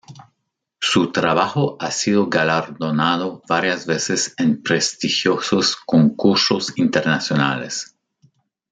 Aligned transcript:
Su 0.79 1.11
trabajo 1.11 1.77
ha 1.79 1.91
sido 1.91 2.25
galardonado 2.27 3.43
varias 3.47 3.85
veces 3.85 4.33
en 4.39 4.63
prestigiosos 4.63 5.75
concursos 5.75 6.75
internacionales. 6.75 7.95